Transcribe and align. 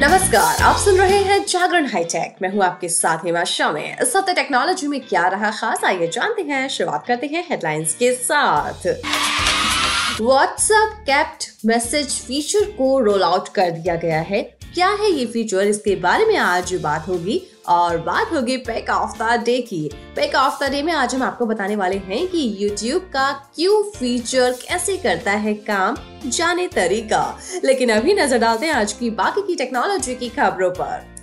नमस्कार, 0.00 0.62
आप 0.62 0.76
सुन 0.76 0.96
रहे 0.96 1.18
हैं 1.18 1.44
जागरण 1.44 1.86
हाईटेक। 1.86 2.36
मैं 2.42 2.48
हूँ 2.48 2.64
आपके 2.64 2.88
साथ 2.88 3.18
हिमा 3.24 3.44
शाह 3.44 3.76
इस 3.76 4.16
हफ़्ते 4.16 4.32
टेक्नोलॉजी 4.32 4.86
में 4.86 5.00
क्या 5.00 5.28
रहा 5.28 5.50
खास, 5.50 5.84
आइए 5.84 6.06
जानते 6.06 6.42
हैं। 6.42 6.68
शुरुआत 6.68 7.04
करते 7.06 7.26
हैं 7.26 7.44
हेडलाइंस 7.50 7.94
के 7.94 8.12
साथ। 8.12 8.86
व्हाट्सएप 10.20 11.04
कैप्ट 11.06 11.66
मैसेज 11.66 12.08
फीचर 12.08 12.60
को 12.60 13.00
रोल 13.00 13.22
आउट 13.22 13.48
कर 13.48 13.70
दिया 13.70 13.94
गया 13.94 14.20
है। 14.20 14.56
क्या 14.74 14.88
है 14.90 15.10
ये 15.12 15.26
फीचर 15.26 15.66
इसके 15.66 15.96
बारे 15.96 16.24
में 16.26 16.36
आज 16.36 16.74
बात 16.74 17.08
होगी 17.08 17.40
और 17.68 17.98
बात 17.98 18.32
होगी 18.32 18.56
पैक 18.56 18.90
ऑफ़ 18.90 19.22
द 19.22 19.42
डे 19.44 19.60
की। 19.60 19.90
पैक 20.16 20.34
ऑफ़ 20.34 20.64
द 20.64 20.70
डे 20.70 20.82
में 20.82 20.92
आज 20.92 21.14
हम 21.14 21.22
आपको 21.22 21.46
बताने 21.46 21.76
वाले 21.76 21.96
हैं 21.96 22.26
कि 22.28 22.58
YouTube 22.62 23.12
का 23.12 23.32
क्यू 23.32 23.82
फीचर 23.82 24.52
कैसे 24.52 24.96
करता 24.96 25.32
है 25.32 25.54
काम? 25.54 25.96
जाने 26.26 26.68
तरीका। 26.68 27.38
लेकिन 27.64 27.90
अभी 27.90 28.14
नज़र 28.14 28.38
डालते 28.38 28.66
हैं 28.66 28.72
आज 28.72 28.92
की 28.92 29.10
बाकी 29.10 29.46
की 29.46 29.54
टेक्नोलॉजी 29.54 30.14
की 30.14 30.28
खबरों 30.28 30.70
पर। 30.70 31.13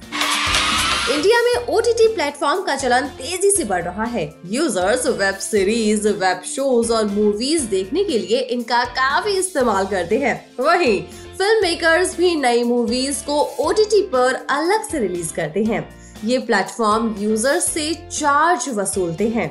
इंडिया 1.10 1.42
में 1.42 1.68
ओ 1.68 1.80
टी 1.80 2.08
प्लेटफॉर्म 2.08 2.62
का 2.62 2.76
चलन 2.76 3.08
तेज़ी 3.18 3.50
से 3.52 3.64
बढ़ 3.64 3.84
रहा 3.84 4.04
है। 4.04 4.24
Users 4.46 5.06
web 5.08 5.36
series 5.36 6.08
web 6.08 6.42
shows 6.46 6.92
और 6.94 7.06
मूवीज़ 7.06 7.66
देखने 7.66 8.04
के 8.04 8.20
लिए 8.20 8.40
इनका 8.40 8.84
काफ़ी 8.86 9.32
इस्तेमाल 9.32 9.86
करते 9.86 10.18
हैं। 10.18 10.36
वहीं 10.60 11.02
फ़िल्म 11.38 11.62
मेकर्स 11.62 12.16
भी 12.18 12.36
नई 12.36 12.64
मूवीज़ 12.64 13.24
को 13.26 13.40
ओटीटी 13.60 14.02
पर 14.02 14.46
अलग 14.50 14.88
से 14.90 15.00
रिलीज़ 15.00 15.34
करते 15.34 15.64
हैं। 15.64 15.84
ये 16.26 16.40
प्लेटफॉर्म 16.40 17.16
यूज़र्स 17.20 17.72
से 17.72 17.94
चार्ज 18.12 18.70
वसूलते 18.70 19.30
हैं। 19.30 19.50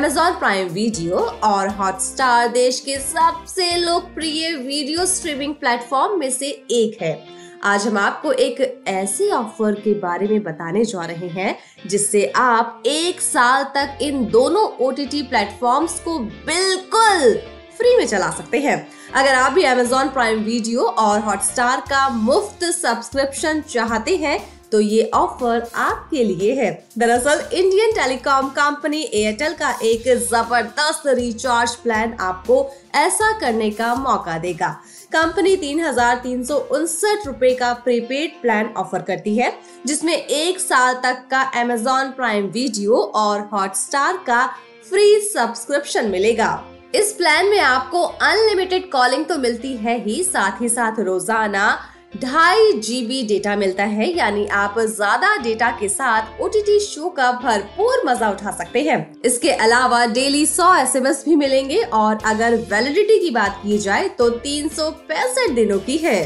Amazon 0.00 0.38
प्राइम 0.38 0.68
वीडियो 0.68 1.16
और 1.44 1.68
हॉटस्टार 1.68 2.48
देश 2.48 2.80
के 2.80 2.98
सबसे 2.98 3.76
लोकप्रिय 3.76 4.52
वीडियो 4.56 5.06
स्ट्रीमिंग 5.06 5.54
प्लेटफॉर्म 5.54 6.18
में 6.20 6.30
से 6.30 6.48
एक 6.70 7.02
है। 7.02 7.39
आज 7.60 7.86
हम 7.86 7.96
आपको 7.98 8.30
एक 8.32 8.60
ऐसे 8.88 9.28
ऑफ़र 9.30 9.74
के 9.80 9.92
बारे 10.00 10.26
में 10.28 10.42
बताने 10.42 10.84
जा 10.84 11.04
रहे 11.04 11.28
हैं, 11.28 11.56
जिससे 11.86 12.24
आप 12.36 12.82
एक 12.86 13.20
साल 13.20 13.64
तक 13.74 13.98
इन 14.02 14.24
दोनों 14.26 14.62
ओ 14.76 14.90
टी 14.90 15.06
टी 15.06 15.22
प्लेटफॉर्म्स 15.22 15.98
को 16.00 16.18
बिल्कुल 16.18 17.34
फ्री 17.78 17.96
में 17.96 18.06
चला 18.06 18.30
सकते 18.30 18.58
हैं। 18.58 18.76
अगर 19.14 19.34
आप 19.34 19.52
भी 19.52 19.64
Amazon 19.64 20.12
प्राइम 20.12 20.38
वीडियो 20.44 20.82
और 20.82 21.20
हॉटस्टार 21.20 21.80
का 21.90 22.08
मुफ़्त 22.10 22.64
सब्सक्रिप्शन 22.72 23.60
चाहते 23.68 24.16
हैं 24.16 24.38
तो 24.72 24.80
ये 24.80 25.02
ऑफ़र 25.14 25.68
आपके 25.74 26.24
लिए 26.24 26.54
है। 26.54 26.70
दरअसल 26.98 27.40
इंडियन 27.52 27.92
टेलीकॉम 27.94 28.48
कंपनी 28.50 29.02
एयरटेल 29.04 29.54
का 29.54 29.70
एक 29.84 30.08
ज़बरदस्त 30.20 31.06
रिचार्ज 31.08 31.74
प्लान 31.76 32.16
आपको 32.20 32.68
ऐसा 32.96 33.32
करने 33.40 33.70
का 33.70 33.94
मौका 33.96 34.38
देगा। 34.38 34.76
कंपनी 35.12 35.54
तीन 35.56 35.80
हज़ार 35.80 36.16
तीन 36.16 36.42
सौ 36.44 36.56
उनसठ 36.72 37.26
रूपए 37.26 37.54
का 37.54 37.72
प्रीपेड 37.84 38.40
प्लान 38.42 38.66
ऑफ़र 38.78 39.02
करती 39.02 39.36
है, 39.36 39.52
जिसमें 39.86 40.14
एक 40.14 40.60
साल 40.60 40.94
तक 41.02 41.26
का 41.30 41.40
एमेजोन 41.56 42.10
प्राइम 42.12 42.46
वीडियो 42.48 42.96
और 43.16 43.40
हॉटस्टार 43.52 44.16
का 44.26 44.46
फ्री 44.90 45.20
सब्सक्रिप्शन 45.22 46.10
मिलेगा। 46.10 46.52
इस 46.94 47.12
प्लान 47.12 47.46
में 47.46 47.58
आपको 47.60 48.02
अनलिमिटेड 48.02 48.90
कॉलिंग 48.92 49.24
तो 49.26 49.38
मिलती 49.38 49.74
है 49.76 49.98
ही, 50.04 50.22
साथ 50.24 50.60
ही 50.60 50.68
साथ 50.68 51.00
रोज़ाना 51.00 51.66
ढाई 52.12 52.72
जीबी 52.74 53.22
डेटा 53.22 53.54
मिलता 53.56 53.84
है, 53.84 54.08
यानी 54.08 54.46
आप 54.46 54.78
ज़्यादा 54.78 55.36
डेटा 55.42 55.70
के 55.70 55.88
साथ 55.88 56.40
ओटीटी 56.40 56.78
शो 56.80 57.08
का 57.08 57.30
भरपूर 57.34 58.02
मज़ा 58.06 58.30
उठा 58.30 58.50
सकते 58.52 58.80
हैं। 58.82 58.98
इसके 59.24 59.50
अलावा 59.50 60.04
डेली 60.08 60.44
100 60.46 60.74
एसएमएस 60.76 61.22
भी 61.24 61.36
मिलेंगे 61.36 61.82
और 61.82 62.18
अगर 62.26 62.54
वैलिडिटी 62.70 63.18
की 63.18 63.30
बात 63.30 63.60
की 63.62 63.78
जाए 63.78 64.08
तो 64.18 64.28
तीन 64.38 64.68
सौ 64.68 64.90
पैंसठ 65.08 65.54
दिनों 65.54 65.78
की 65.78 65.96
है। 65.96 66.22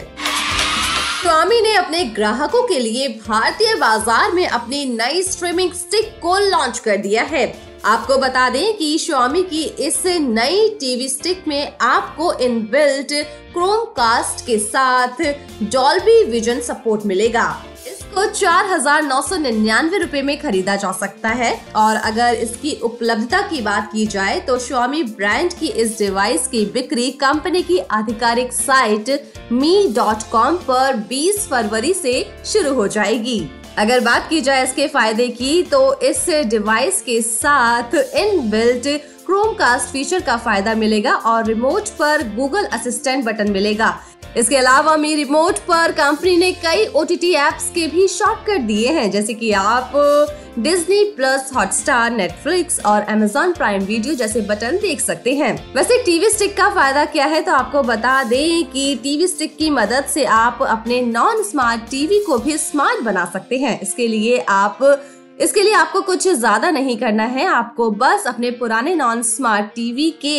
स्वामी 1.20 1.60
ने 1.60 1.74
अपने 1.74 2.04
ग्राहकों 2.14 2.62
के 2.62 2.78
लिए 2.78 3.08
भारतीय 3.18 3.74
बाज़ार 3.74 4.32
में 4.32 4.46
अपनी 4.46 4.84
नई 4.86 5.22
स्ट्रीमिंग 5.22 5.72
स्टिक 5.74 6.18
को 6.22 6.38
लॉन्च 6.40 6.78
कर 6.78 6.96
दिया 6.96 7.22
है। 7.24 7.46
आपको 7.84 8.16
बता 8.18 8.48
दें 8.50 8.76
कि 8.76 8.96
Xiaomi 8.98 9.42
की 9.44 9.62
इस 9.86 10.02
नई 10.06 10.68
टीवी 10.80 11.08
स्टिक 11.08 11.46
में 11.48 11.76
आपको 11.82 12.32
इनबिल्ट 12.34 13.12
क्रोम 13.52 13.84
कास्ट 13.96 14.44
के 14.46 14.58
साथ 14.58 15.22
डॉल्बी 15.64 16.22
विजन 16.24 16.60
सपोर्ट 16.62 17.04
मिलेगा। 17.06 17.44
इसको 17.86 18.24
चार 18.26 18.66
हज़ार 18.66 19.02
नौ 19.02 19.20
सौ 19.22 19.36
निन्यानवे 19.36 19.98
रूपए 19.98 20.22
में 20.22 20.38
खरीदा 20.40 20.76
जा 20.76 20.92
सकता 20.92 21.28
है। 21.30 21.52
और 21.76 21.96
अगर 21.96 22.34
इसकी 22.36 22.72
उपलब्धता 22.84 23.40
की 23.48 23.60
बात 23.62 23.90
की 23.92 24.06
जाए 24.06 24.38
तो 24.40 24.58
Xiaomi 24.58 25.02
ब्रांड 25.10 25.52
की 25.52 25.66
इस 25.66 25.98
डिवाइस 25.98 26.46
की 26.46 26.64
बिक्री 26.74 27.10
कंपनी 27.20 27.62
की 27.62 27.78
आधिकारिक 27.92 28.52
साइट 28.52 29.10
मी 29.52 29.74
डॉट 29.96 30.22
कॉम 30.32 30.56
पर 30.68 30.96
20 31.10 31.46
फरवरी 31.48 31.92
से 31.94 32.14
शुरू 32.44 32.74
हो 32.74 32.88
जाएगी। 32.88 33.38
अगर 33.78 34.00
बात 34.00 34.26
की 34.30 34.40
जाए 34.40 34.62
इसके 34.64 34.86
फ़ायदे 34.88 35.26
की 35.28 35.62
तो 35.62 36.00
इस 36.00 36.26
डिवाइस 36.48 37.00
के 37.02 37.20
साथ 37.22 37.94
इन 37.94 38.50
बिल्ट 38.50 38.86
क्रोमकास्ट 39.26 39.88
फीचर 39.88 40.20
का 40.20 40.36
फ़ायदा 40.36 40.74
मिलेगा 40.74 41.14
और 41.14 41.44
रिमोट 41.46 41.88
पर 41.98 42.22
गूगल 42.36 42.64
असिस्टेंट 42.72 43.24
बटन 43.24 43.50
मिलेगा। 43.52 43.88
इसके 44.36 44.56
अलावा 44.56 44.96
मी 44.96 45.14
रिमोट 45.14 45.58
पर 45.68 45.92
कंपनी 45.94 46.36
ने 46.36 46.52
कई 46.62 46.84
ओ 46.86 47.04
टी 47.04 47.16
टी 47.16 47.34
एप्स 47.38 47.70
के 47.70 47.86
भी 47.86 48.06
शॉर्ट 48.08 48.32
शॉर्टकट 48.34 48.60
दिए 48.60 48.88
हैं, 48.88 49.10
जैसे 49.10 49.34
कि 49.34 49.50
आप 49.52 49.92
डिज्नी 50.58 51.02
प्लस 51.16 51.50
हॉटस्टार 51.56 52.10
नेटफ्लिक्स 52.10 52.80
और 52.86 53.02
अमेजोन 53.02 53.52
प्राइम 53.52 53.82
वीडियो 53.82 54.14
जैसे 54.14 54.40
बटन 54.40 54.76
देख 54.76 55.00
सकते 55.00 55.34
हैं। 55.34 55.52
वैसे 55.74 55.98
टीवी 56.04 56.30
स्टिक 56.30 56.56
का 56.56 56.68
फ़ायदा 56.70 57.04
क्या 57.04 57.26
है? 57.26 57.40
तो 57.42 57.52
आपको 57.52 57.82
बता 57.82 58.22
दें 58.24 58.64
कि 58.64 58.94
टीवी 59.02 59.26
स्टिक 59.26 59.56
की 59.56 59.70
मदद 59.70 60.04
से 60.04 60.24
आप 60.24 60.58
अपने 60.62 61.00
नॉन 61.02 61.42
स्मार्ट 61.42 61.90
टीवी 61.90 62.18
को 62.18 62.38
भी 62.38 62.56
स्मार्ट 62.58 63.02
बना 63.04 63.24
सकते 63.24 63.58
हैं। 63.58 63.80
इसके 63.80 64.08
लिए 64.08 64.38
आप 64.48 64.78
इसके 65.40 65.62
लिए 65.62 65.72
आपको 65.74 66.00
कुछ 66.00 66.26
ज़्यादा 66.28 66.70
नहीं 66.70 66.96
करना 66.98 67.24
है। 67.26 67.46
आपको 67.46 67.90
बस 67.92 68.26
अपने 68.26 68.50
पुराने 68.50 68.94
नॉन 68.94 69.22
स्मार्ट 69.22 69.66
टीवी 69.74 70.10
के 70.22 70.38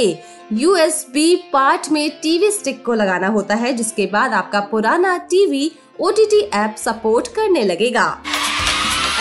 यूएसबी 0.54 1.36
पार्ट 1.54 1.92
में 1.92 2.10
टीवी 2.22 2.52
स्टिक 2.52 2.84
को 2.86 2.94
लगाना 2.94 3.28
होता 3.28 3.56
है, 3.56 3.74
जिसके 3.74 4.06
बाद 4.06 4.34
आपका 4.34 4.60
पुराना 4.62 5.18
टीवी 5.30 5.72
ओटीटी 6.02 6.40
ऐप 6.54 6.76
सपोर्ट 6.78 7.28
करने 7.28 7.64
लगेगा। 7.64 8.08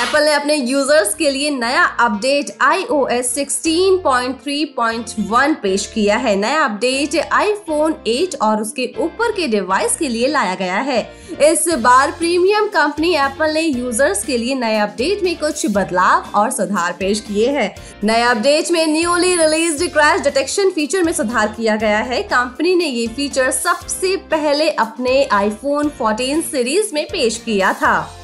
एप्पल 0.03 0.25
ने 0.25 0.33
अपने 0.33 0.55
यूज़र्स 0.55 1.15
के 1.15 1.31
लिए 1.31 1.51
नया 1.51 1.97
अपडेट 2.01 2.47
iOS 2.65 3.35
16.3.1 3.35 5.55
पेश 5.55 5.87
किया 5.87 6.17
है। 6.17 6.37
नया 6.37 6.65
अपडेट 6.65 7.29
आईफोन 7.33 7.95
8 8.09 8.35
और 8.43 8.63
उसके 8.63 8.95
ऊपर 8.99 9.33
के 9.33 9.49
डिवाइस 9.49 9.97
के 9.97 10.09
लिए 10.09 10.27
लाया 10.27 10.55
गया 10.55 10.79
है। 10.79 11.15
इस 11.43 11.69
बार 11.79 12.11
प्रीमियम 12.11 12.67
कंपनी 12.67 13.17
एप्पल 13.17 13.51
ने 13.51 13.61
यूज़र्स 13.61 14.25
के 14.25 14.39
लिए 14.39 14.55
नए 14.55 14.79
अपडेट 14.79 15.23
में 15.23 15.39
कुछ 15.39 15.67
बदलाव 15.67 16.25
और 16.35 16.51
सुधार 16.51 16.93
पेश 16.93 17.21
किए 17.21 17.51
हैं। 17.51 17.77
नए 18.05 18.23
अपडेट 18.23 18.71
में 18.71 18.87
newly 18.87 19.37
release 19.37 19.85
crash 19.85 20.21
detection 20.21 20.71
feature 20.71 21.03
में 21.03 21.13
सुधार 21.13 21.47
किया 21.47 21.77
गया 21.77 21.99
है। 21.99 22.23
कंपनी 22.23 22.75
ने 22.75 22.85
ये 22.85 23.07
फीचर 23.07 23.51
सबसे 23.51 24.17
पहले 24.17 24.71
अपने 24.71 25.29
आईफोन 25.33 25.89
14 25.89 26.41
सीरीज़ 26.41 26.95
में 26.95 27.07
पेश 27.07 27.37
किया 27.37 27.73
था। 27.73 28.24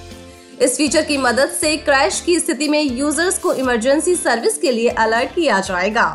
इस 0.61 0.77
फीचर 0.77 1.03
की 1.03 1.17
मदद 1.19 1.51
से 1.51 1.77
क्रैश 1.77 2.21
की 2.21 2.39
स्थिति 2.41 2.69
में 2.69 2.83
यूज़र्स 2.83 3.39
को 3.39 3.53
इमरजेंसी 3.55 4.15
सर्विस 4.15 4.59
के 4.59 4.73
लिए 4.73 4.89
अलर्ट 4.89 5.35
किया 5.35 5.61
जाएगा। 5.61 6.15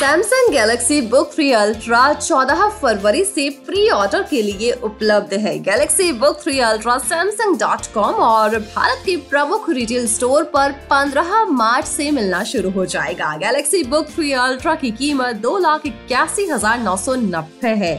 Samsung 0.00 0.52
Galaxy 0.52 1.00
Book 1.08 1.32
three 1.32 1.50
Ultra 1.52 2.02
14 2.18 2.68
फरवरी 2.82 3.24
से 3.24 3.48
प्री 3.66 3.88
ऑर्डर 3.90 4.22
के 4.30 4.40
लिए 4.42 4.70
उपलब्ध 4.84 5.32
है। 5.40 5.58
Galaxy 5.58 6.12
Book 6.20 6.38
three 6.42 6.58
Ultra 6.60 6.96
Samsung 7.00 7.58
dot 7.58 7.86
com 7.94 8.14
और 8.24 8.58
भारत 8.58 9.02
के 9.06 9.16
प्रमुख 9.30 9.68
रिटेल 9.70 10.06
स्टोर 10.08 10.44
पर 10.54 10.72
15 10.92 11.44
मार्च 11.50 11.86
से 11.86 12.10
मिलना 12.10 12.42
शुरू 12.44 12.70
हो 12.70 12.86
जाएगा। 12.86 13.36
गैलेक्सी 13.36 13.82
बुक 13.84 14.06
थ्री 14.14 14.32
अल्ट्रा 14.44 14.74
की 14.74 14.90
कीमत 14.92 15.36
दो 15.42 15.56
लाख 15.58 15.84
इक्यासी 15.86 16.46
हज़ार 16.46 16.78
नौ 16.78 16.96
सौ 16.96 17.14
नब्बे 17.16 17.74
है। 17.76 17.94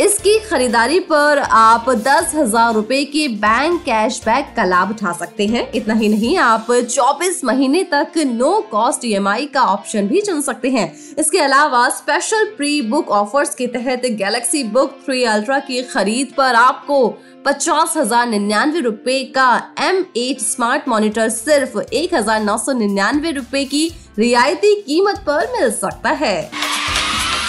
इसकी 0.00 0.38
खरीदारी 0.40 1.00
पर 1.08 1.38
आप 1.38 1.90
दस 2.00 2.32
हज़ार 2.34 2.74
रूपए 2.74 3.02
के 3.06 3.26
बैंक 3.38 3.80
कैशबैक 3.82 4.52
का 4.56 4.64
लाभ 4.66 4.90
उठा 4.90 5.12
सकते 5.14 5.46
हैं। 5.46 5.70
इतना 5.72 5.94
ही 5.94 6.08
नहीं, 6.08 6.36
आप 6.38 6.70
24 6.70 7.42
महीने 7.44 7.82
तक 7.92 8.22
नो 8.26 8.60
कॉस्ट 8.70 9.04
ई 9.04 9.46
का 9.54 9.64
ऑप्शन 9.64 10.08
भी 10.08 10.20
चुन 10.20 10.40
सकते 10.42 10.70
हैं। 10.70 10.92
इसके 11.18 11.44
अलावा 11.46 11.88
स्पेशल 11.88 12.44
प्री 12.56 12.80
बुक 12.82 13.10
ऑफर्स 13.10 13.54
के 13.54 13.66
तहत 13.66 14.06
गैलेक्सी 14.12 14.62
बुक 14.70 14.92
थ्री 15.04 15.22
अल्ट्रा 15.24 15.58
की 15.58 15.82
खरीद 15.82 16.32
पर 16.36 16.54
आपको 16.54 16.96
पचास 17.44 17.96
हज़ार 17.96 18.26
निन्यानवे 18.28 18.80
रूपए 18.80 19.22
का 19.36 19.50
एम 19.80 20.04
एट 20.16 20.40
स्मार्ट 20.40 20.88
मॉनिटर 20.88 21.28
सिर्फ़ 21.28 21.78
एक 21.80 22.14
हज़ार 22.14 22.40
नौ 22.40 22.56
सौ 22.58 22.72
निन्यानवे 22.72 23.30
रूपए 23.32 23.64
की 23.64 23.86
रियायती 24.18 24.74
कीमत 24.80 25.22
पर 25.26 25.52
मिल 25.52 25.70
सकता 25.72 26.10
है। 26.14 26.50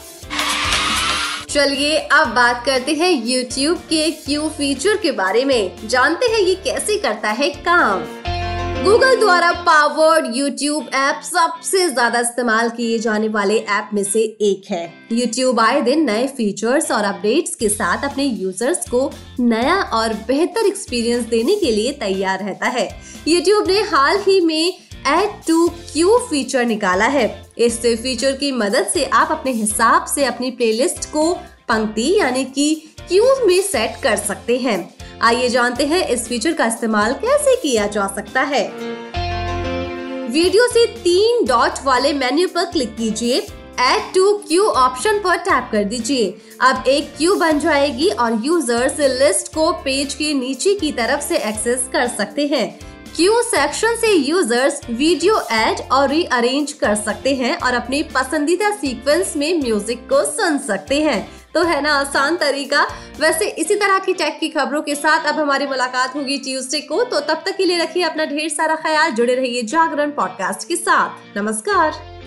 चलिए, 1.49 1.97
अब 1.97 2.27
बात 2.27 2.63
करते 2.65 2.93
हैं 2.93 3.11
YouTube 3.25 3.79
के 3.89 4.09
क्यू 4.11 4.49
फीचर 4.49 4.97
के 4.97 5.11
बारे 5.11 5.45
में। 5.45 5.87
जानते 5.87 6.25
हैं 6.25 6.39
ये 6.39 6.55
कैसे 6.55 6.97
करता 6.97 7.29
है 7.29 7.49
काम। 7.49 8.03
गूगल 8.83 9.15
द्वारा 9.19 9.51
पावर्ड 9.61 10.35
यूट्यूब 10.35 10.89
ऐप 10.95 11.21
सबसे 11.23 11.87
ज़्यादा 11.87 12.19
इस्तेमाल 12.19 12.69
किए 12.69 12.97
जाने 12.99 13.27
वाले 13.27 13.57
ऐप 13.69 13.89
में 13.93 14.03
से 14.03 14.19
एक 14.41 14.69
है। 14.71 14.83
यूट्यूब 15.11 15.59
आए 15.59 15.81
दिन 15.81 16.03
नए 16.03 16.27
फीचर्स 16.27 16.89
और 16.91 17.03
अपडेट्स 17.03 17.55
के 17.55 17.69
साथ 17.69 18.03
अपने 18.03 18.23
यूज़र्स 18.23 18.89
को 18.89 19.01
नया 19.39 19.75
और 19.93 20.13
बेहतर 20.27 20.67
एक्सपीरियंस 20.67 21.25
देने 21.25 21.55
के 21.55 21.71
लिए 21.71 21.91
तैयार 21.99 22.43
रहता 22.43 22.67
है। 22.67 22.87
यूट्यूब 23.27 23.67
ने 23.67 23.81
हाल 23.83 24.19
ही 24.27 24.39
में 24.41 24.67
एड 25.07 25.29
टू 25.47 25.67
क्यू 25.69 26.17
फीचर 26.29 26.65
निकाला 26.65 27.05
है। 27.07 27.27
इस 27.57 27.79
फीचर 27.79 28.37
की 28.37 28.51
मदद 28.53 28.87
से 28.93 29.03
आप 29.05 29.31
अपने 29.31 29.51
हिसाब 29.53 30.05
से 30.05 30.25
अपनी 30.25 30.51
प्लेलिस्ट 30.51 31.11
को 31.11 31.33
पंक्ति 31.69 32.13
यानी 32.19 32.45
कि 32.47 32.73
क्यू 33.01 33.23
में 33.45 33.61
सेट 33.63 34.01
कर 34.03 34.15
सकते 34.17 34.57
हैं। 34.57 34.79
आइए 35.21 35.47
जानते 35.49 35.85
हैं 35.85 36.07
इस 36.07 36.27
फीचर 36.27 36.53
का 36.53 36.65
इस्तेमाल 36.65 37.13
कैसे 37.13 37.55
किया 37.55 37.85
जा 37.87 38.05
सकता 38.07 38.41
है। 38.41 38.63
वीडियो 40.29 40.67
से 40.67 40.85
तीन 40.95 41.45
डॉट 41.45 41.83
वाले 41.85 42.13
मेन्यू 42.13 42.47
पर 42.47 42.65
क्लिक 42.65 42.95
कीजिए। 42.95 43.37
एड 43.81 44.13
टू 44.15 44.31
क्यू 44.47 44.63
ऑप्शन 44.63 45.19
पर 45.19 45.37
टैप 45.37 45.69
कर 45.71 45.83
दीजिए। 45.83 46.29
अब 46.61 46.83
एक 46.87 47.13
क्यू 47.17 47.35
बन 47.35 47.59
जाएगी 47.59 48.09
और 48.09 48.39
यूज़र्स 48.45 48.99
लिस्ट 49.19 49.53
को 49.53 49.71
पेज 49.83 50.13
के 50.13 50.33
नीचे 50.33 50.73
की 50.75 50.91
तरफ़ 50.91 51.21
से 51.21 51.37
एक्सेस 51.39 51.89
कर 51.93 52.07
सकते 52.07 52.45
हैं। 52.47 52.67
क्यू 53.15 53.41
सेक्शन 53.41 53.95
से 53.95 54.13
यूज़र्स 54.13 54.79
वीडियो 54.89 55.39
एड 55.51 55.81
और 55.91 56.09
रीअरेंज 56.09 56.71
कर 56.73 56.95
सकते 56.95 57.33
हैं 57.35 57.55
और 57.57 57.73
अपनी 57.73 58.01
पसंदीदा 58.15 58.71
सीक्वेंस 58.71 59.35
में 59.37 59.61
म्यूज़िक 59.61 60.07
को 60.09 60.23
सुन 60.31 60.57
सकते 60.67 61.01
हैं। 61.01 61.38
तो 61.53 61.63
है 61.63 61.81
ना, 61.81 61.93
आसान 61.93 62.35
तरीका। 62.37 62.83
वैसे 63.19 63.47
इसी 63.49 63.75
तरह 63.75 63.99
की 63.99 64.13
टेक 64.13 64.39
की 64.39 64.49
खबरों 64.49 64.81
के 64.81 64.95
साथ 64.95 65.25
अब 65.25 65.39
हमारी 65.39 65.67
मुलाकात 65.67 66.15
होगी 66.15 66.37
ट्यूजडे 66.37 66.79
को 66.81 67.03
तो 67.03 67.19
तब 67.19 67.43
तक 67.45 67.57
के 67.57 67.65
लिए 67.65 67.77
रखिए 67.77 68.03
अपना 68.03 68.25
ढेर 68.25 68.49
सारा 68.49 68.75
ख्याल, 68.75 69.11
जुड़े 69.11 69.35
रहिए 69.35 69.63
जागरण 69.63 70.11
पॉडकास्ट 70.11 70.67
के 70.67 70.75
साथ। 70.75 71.37
नमस्कार। 71.37 72.18